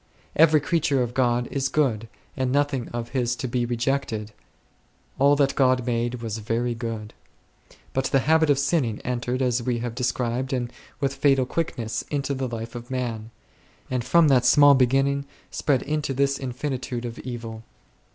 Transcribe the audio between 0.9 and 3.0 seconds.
of God is good, and nothing